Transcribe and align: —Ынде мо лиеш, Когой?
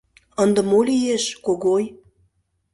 —Ынде 0.43 0.61
мо 0.69 0.79
лиеш, 0.87 1.25
Когой? 1.45 1.83